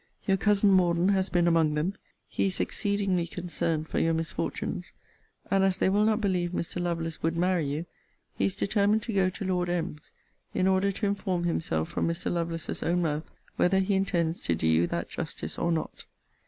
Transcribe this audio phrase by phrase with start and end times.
[0.25, 1.93] Your cousin Morden has been among them.
[2.27, 4.93] He is exceedingly concerned for your misfortunes;
[5.51, 6.81] and as they will not believe Mr.
[6.81, 7.85] Lovelace would marry you,
[8.35, 10.11] he is determined to go to Lord M.'s,
[10.55, 12.31] in order to inform himself from Mr.
[12.31, 16.05] Lovelace's own mouth, whether he intends to do you that justice or not.